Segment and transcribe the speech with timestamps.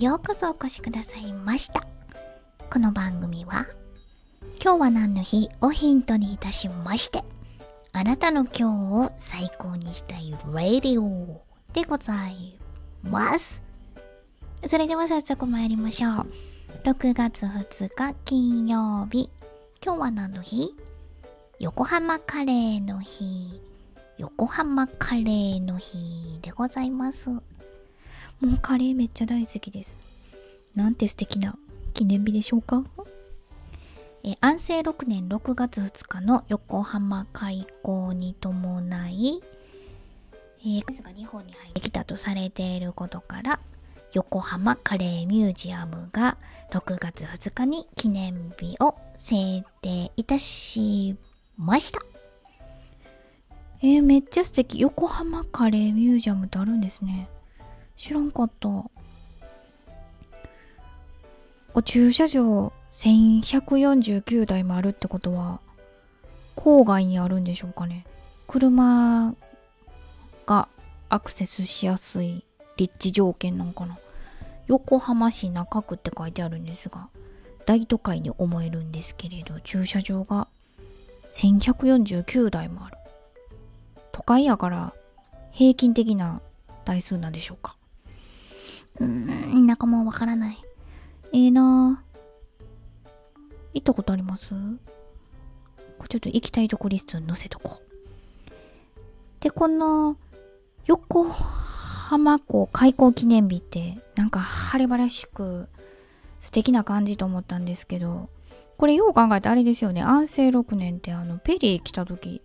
[0.00, 1.82] ようこそお越しくださいました。
[2.72, 3.66] この番組は
[4.58, 5.50] 今日は何の日？
[5.60, 7.22] をヒントにいたしまして
[7.92, 11.42] あなたの今日を最高にしたいラディオ
[11.74, 12.58] でござい
[13.02, 13.62] ます。
[14.64, 16.12] それでは早速参りましょう。
[16.84, 19.28] 6月2日金曜日。
[19.84, 20.74] 今日は何の日？
[21.58, 23.60] 横浜カレーの日。
[24.16, 27.28] 横浜カレーの日でございます。
[28.40, 29.98] もうカレーめっちゃ大好きです
[30.74, 31.56] なんて素敵な
[31.94, 32.84] 記念日でしょうか
[34.22, 39.40] え安政6年6月2日の横浜開港に伴い、
[40.60, 43.60] えー、が日本に入ってきたとされていることから
[44.12, 46.36] 横浜カレーミュージアムが
[46.70, 51.16] 6月2日に記念日を制定いたし
[51.56, 52.00] ました。
[53.82, 54.80] えー、めっちゃ素敵。
[54.80, 57.28] 横浜カレーミュージアムってあるんですね。
[58.00, 58.70] 知らんかった。
[61.74, 65.60] お駐車場1149台もあるってことは、
[66.56, 68.06] 郊外にあるんでしょうかね。
[68.46, 69.34] 車
[70.46, 70.68] が
[71.10, 72.42] アクセスしやすい
[72.78, 73.98] 立地条件なんかな。
[74.66, 77.10] 横浜市中区って書いてあるんですが、
[77.66, 80.48] 大都会に思えるんですけれど、駐車場が
[81.32, 82.96] 1149台もある。
[84.10, 84.94] 都会やから
[85.52, 86.40] 平均的な
[86.86, 87.76] 台数なんでしょうか。
[89.00, 90.58] うーん、中もわからない。
[91.32, 92.02] ええー、な
[93.74, 94.54] 行ったことあります？
[96.08, 97.82] ちょっと行きたいとこリストに載せとこう。
[99.40, 100.16] で、この
[100.86, 105.68] 横浜港開港記念日ってなんか晴れ晴れしく
[106.40, 108.28] 素敵な感じと思ったんですけど、
[108.76, 110.02] これよう考えてあれですよね。
[110.02, 112.42] 安政6年ってあのペリー来た時、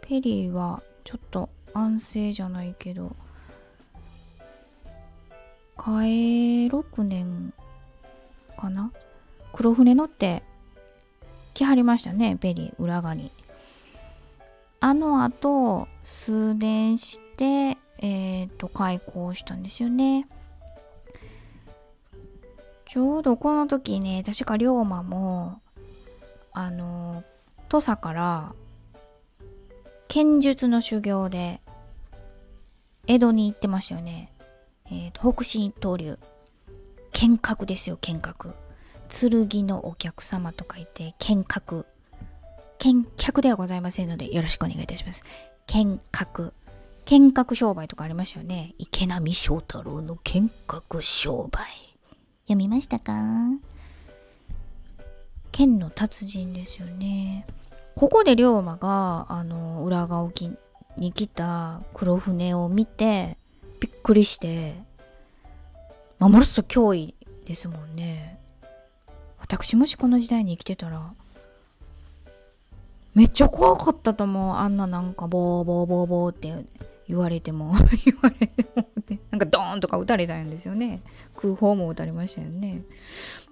[0.00, 3.14] ペリーはちょっと安政じゃないけど、
[5.80, 7.54] 替え6年
[8.58, 8.92] かな？
[9.54, 10.42] 黒船乗って
[11.54, 13.30] 来はりましたね、ペリー、裏側に。
[14.80, 20.28] あの後、数年して、えっ、ー、と、開校したんですよね。
[22.86, 25.60] ちょうどこの時ね、確か龍馬も、
[26.52, 27.24] あの、
[27.70, 28.52] 土佐から
[30.08, 31.60] 剣術の修行で
[33.06, 34.29] 江戸に行ってましたよね。
[34.90, 36.18] え、ー、と、北進東流。
[37.12, 38.52] 剣閣ですよ、剣閣。
[39.08, 41.84] 剣のお客様と書いて、剣閣。
[42.78, 45.24] 剣客ではございませんので、よろしくお願いいたします。
[45.66, 46.52] 剣閣。
[47.04, 48.74] 剣閣商売とかありましたよね。
[48.78, 51.60] 池波正太郎の剣閣商売。
[52.44, 53.12] 読みましたか？
[55.52, 57.46] 剣の達人ですよね。
[57.96, 60.56] ここで龍馬があの裏側沖
[60.96, 63.36] に来た黒船を見て
[63.80, 64.74] びっくりして
[66.20, 67.14] まあ、ものすごく脅威
[67.46, 68.38] ですもんね。
[69.38, 71.12] 私もしこの時代に生きてたら
[73.14, 74.54] めっちゃ怖かったと思う。
[74.54, 76.52] あんななんかボーボーボーボーって
[77.08, 77.72] 言われても
[78.04, 81.00] 言われても、ね、なんかドーンとか撃たれたんですよね。
[81.36, 82.82] 空砲も撃たれましたよね。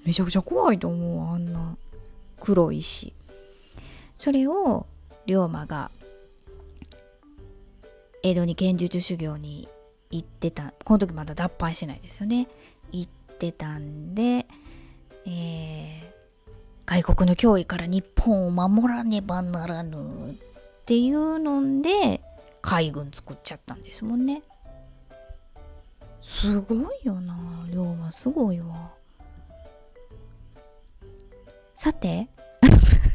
[0.05, 1.35] めちゃくちゃ怖いと思う。
[1.35, 1.77] あんな
[2.39, 3.15] 黒い石。
[4.15, 4.87] それを
[5.25, 5.91] 龍馬が
[8.23, 9.69] 江戸に剣術修行に
[10.11, 10.73] 行ってた。
[10.85, 12.49] この時まだ脱藩しないですよね。
[12.93, 14.47] 行ってたんで、
[15.27, 16.09] えー、
[16.87, 20.35] 外国の脅威から日本を守らねばならぬっ
[20.87, 22.23] ていうので
[22.63, 24.43] 海軍作っちゃったんですもんね。
[26.23, 27.37] すごいよな。
[27.71, 28.91] 龍馬すごいわ。
[31.75, 32.29] さて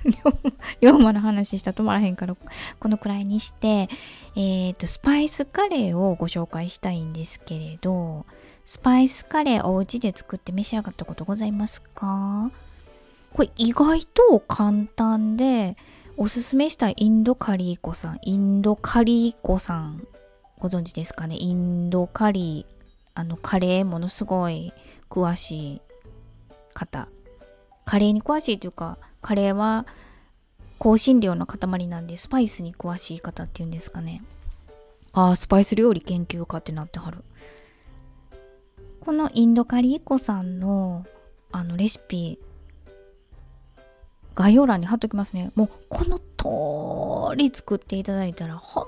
[0.81, 3.89] 龍馬の話したら止まらへんからこのくらいにして
[4.35, 8.25] えっ、ー、とスパイスカレーをご紹介したいんですけれど
[8.65, 12.51] スパイスカレーお家で作って召し上がったことございますか？
[13.33, 15.75] これ意外と簡単で
[16.17, 20.05] おすすめしたインドカリー粉さんインドカリー粉さん
[20.59, 21.37] ご存知ですかね？
[21.39, 22.73] インドカリー
[23.15, 24.71] あのカレーものすごい
[25.09, 25.81] 詳しい
[26.73, 27.07] 方。
[27.85, 29.87] カレーに詳しいというかカレーは
[30.79, 34.21] 香辛料の塊なんでスパイスに詳しい方っていうんですかね。
[35.13, 37.23] ああスパイス料理研究家ってなってはる。
[38.99, 41.05] このインドカリーコさんの
[41.51, 42.39] あのレシピ
[44.35, 45.51] 概要欄に貼っときますね。
[45.55, 48.87] もうこの通り作っていただいたら本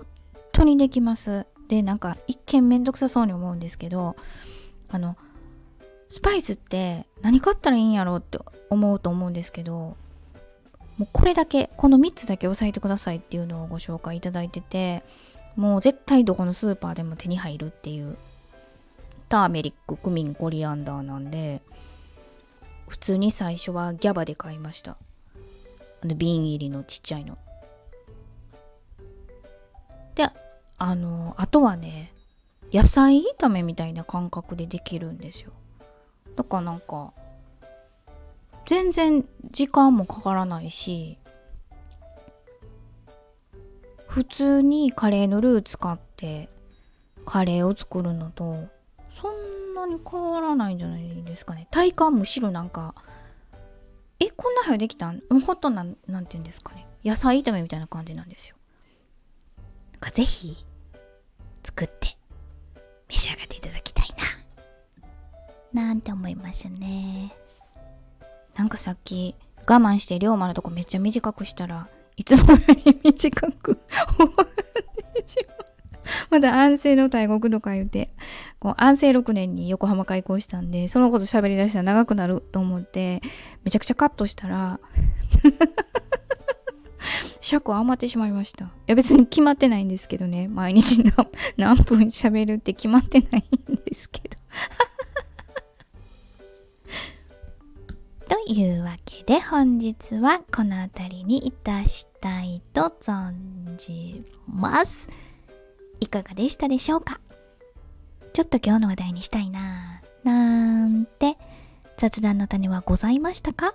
[0.52, 1.46] 当にできます。
[1.68, 4.16] でなんか一見めんどくさそうに思うんですけど
[4.90, 5.18] あの
[6.10, 8.38] スパイスって何買ったらいいんやろうって
[8.70, 9.96] 思うと思うんですけど
[10.98, 15.04] もうこれだけこの3つだけ押さえてくださいっていうのをご紹介いただいてて
[15.56, 18.18] もう絶対どこのスーパーでも手に入るっていう
[19.30, 21.62] ターメリッククミンコリアンダーなんで
[22.88, 24.98] 普通に最初はギャバで買いました。
[26.02, 27.38] あの瓶入りのちっちゃいの。
[30.14, 30.28] で
[30.78, 32.14] あのあとはね
[32.72, 35.52] 野菜炒めみたいな感覚でできるんですよ。
[36.36, 37.12] だからなんか
[38.66, 41.18] 全然時間もかからないし
[44.08, 46.50] 普通にカレーのルー使って
[47.26, 48.68] カレーを作るのと
[49.12, 51.68] そんなに変わらないんじゃないですかね。
[51.72, 52.96] 体感むしろなんか
[54.20, 55.22] えこんな早できたん？
[55.46, 56.86] ほんとなんなんて言うんですかね。
[57.04, 58.56] 野菜炒めみたいな感じなんですよ。
[59.92, 60.56] なんかぜひ
[61.64, 62.18] 作って
[63.10, 64.08] 召し上がっていただきたい
[65.74, 65.82] な。
[65.84, 67.34] なんて思いますね。
[68.56, 69.36] なんかさっき
[69.68, 71.88] 我慢して龍馬のとこめっちゃ短くしたら
[72.18, 73.80] いつもより短く
[74.16, 75.66] 終わってしまう。
[76.30, 78.10] まだ安政の大国とか言うて、
[78.60, 83.22] こう安政6年に横浜開港したんで、そのこと喋り出したら長くなると思って、
[83.64, 84.80] めちゃくちゃカットしたら
[87.42, 88.66] 尺余ってしまいました。
[88.66, 90.48] いや別に決まってないんですけどね。
[90.48, 91.04] 毎日
[91.58, 94.38] 何分喋るって決まってないんですけど
[98.28, 103.34] というわけで本日はこの辺りにいたしたいと存
[103.78, 105.10] じます。
[106.00, 107.20] いかがでしたでしょうか？
[108.34, 111.38] ちょっと今日の話題にしたいななんて
[111.98, 113.74] 雑談の種はございましたか？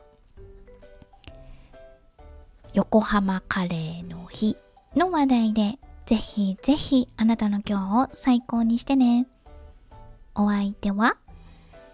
[2.75, 4.57] 横浜カレーの日
[4.97, 9.27] の話題でぜひぜひあなたの今日を最高にしてね。
[10.35, 11.17] お相手は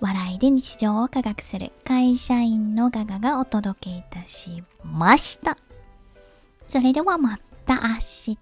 [0.01, 5.57] 笑いで日常を科学する会社員のガガがお届けいたしました。
[6.69, 8.39] それではまた明日。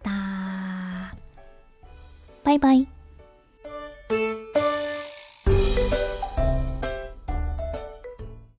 [2.42, 2.88] バイバイ。